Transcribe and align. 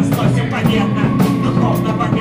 разносим 0.00 0.50
победно 0.50 1.02
Духовно 1.44 1.92
богаче 1.92 2.19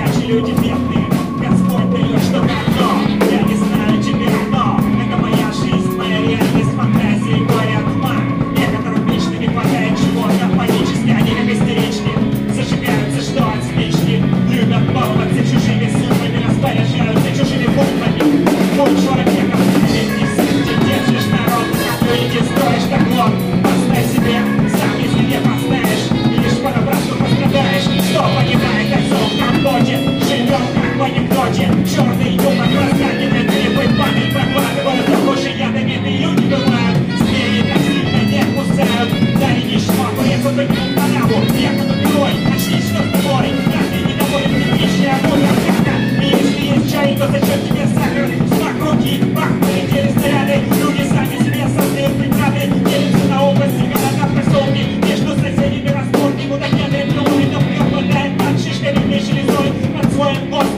Под 60.30 60.38
слоем 60.38 60.69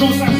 вот 0.00 0.02
он 0.02 0.37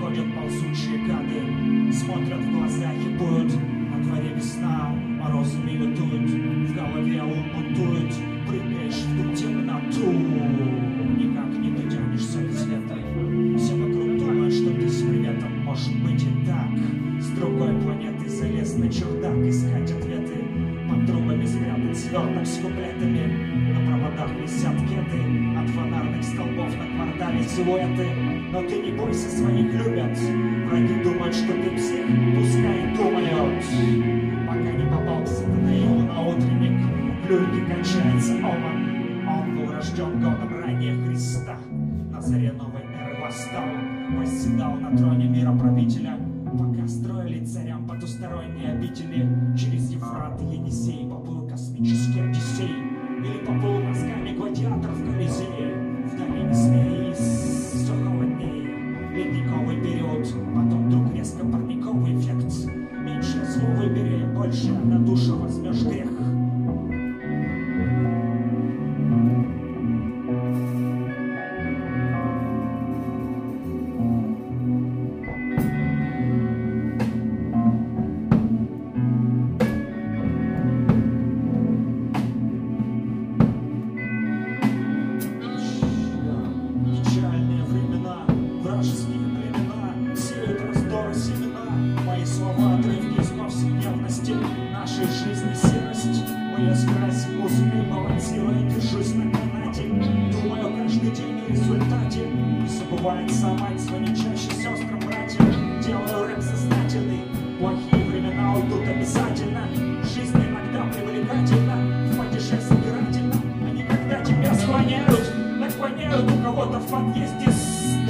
ходят 0.00 0.26
ползучие 0.34 0.98
гады, 1.06 1.92
смотрят 1.92 2.40
в 2.40 2.59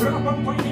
drop 0.00 0.58
a 0.58 0.69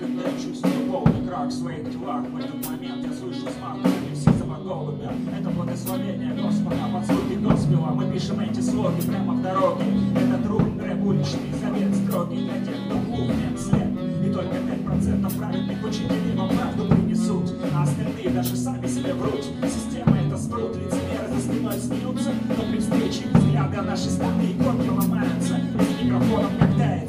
Прячусь 0.00 0.60
в 0.60 0.90
полный 0.90 1.26
крах 1.28 1.52
своих 1.52 1.92
телах 1.92 2.24
В 2.26 2.36
этот 2.36 2.66
момент 2.66 3.06
я 3.06 3.12
слышу 3.12 3.42
смак 3.42 3.76
смарт 3.80 3.94
все 4.12 4.32
собак 4.32 4.64
голубя 4.64 5.12
Это 5.38 5.50
благословение 5.50 6.34
Господа 6.34 6.76
Под 6.92 7.06
звуки 7.06 7.38
Госпела 7.38 7.90
мы 7.94 8.10
пишем 8.10 8.40
эти 8.40 8.60
слоги 8.60 9.02
Прямо 9.02 9.34
в 9.34 9.42
дороге 9.42 9.84
Это 10.16 10.42
труд, 10.42 10.62
рэп, 10.80 11.04
уличный 11.04 11.52
завет 11.60 11.94
Строгий 11.94 12.42
для 12.42 12.64
тех, 12.64 12.74
кто 12.86 12.98
глух, 12.98 13.30
след 13.56 13.88
И 14.26 14.32
только 14.32 14.56
пять 14.66 14.84
процентов 14.84 15.36
праведных 15.36 15.84
учителей 15.84 16.36
Вам 16.36 16.48
правду 16.48 16.88
принесут 16.88 17.52
А 17.72 17.84
остальные 17.84 18.30
даже 18.30 18.56
сами 18.56 18.86
себе 18.88 19.14
врут 19.14 19.44
Система 19.62 20.16
это 20.18 20.36
спрут, 20.36 20.74
лицемеры 20.74 21.28
за 21.28 21.40
спиной 21.40 21.78
смеются 21.78 22.30
Но 22.48 22.64
при 22.68 22.80
встрече 22.80 23.28
взгляды 23.32 23.80
наши 23.82 24.10
стальные 24.10 24.54
корки 24.54 24.88
ломаются 24.88 25.54
Из 25.56 26.04
микрофонов, 26.04 26.50
когда 26.58 27.03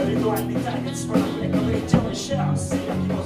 Everybody 0.00 0.24
know 0.24 0.30
I 0.30 0.36
think 0.36 0.66
I 0.66 0.82
can 0.82 0.94
smile 0.94 1.20
Like 1.40 1.52
a 1.52 1.56
little 1.58 1.86
jelly 1.86 2.14
shell. 2.14 2.56
See, 2.56 2.88
I 2.88 2.96
keep 3.06 3.19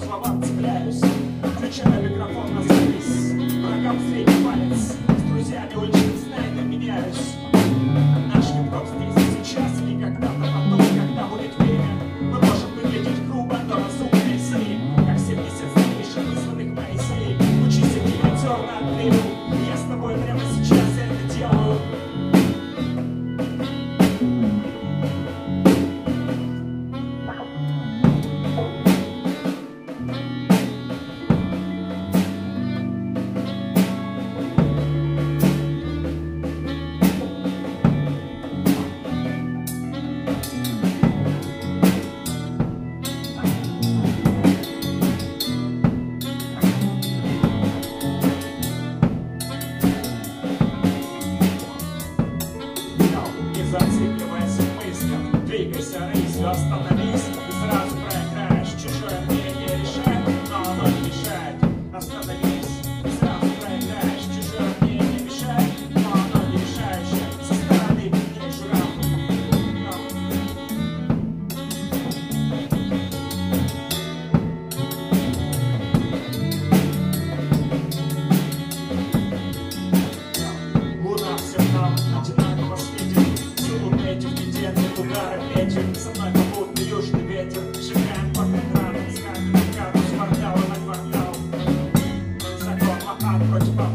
power, 93.39 93.57
urge 93.57 93.77
power. 93.77 93.94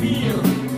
feel 0.00 0.69